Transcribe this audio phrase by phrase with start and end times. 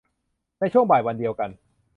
[0.59, 1.49] ในช่วงบ่ายวันเดียวกัน